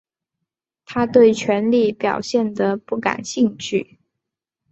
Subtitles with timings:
[0.83, 3.99] 他对权力表现得不感兴趣。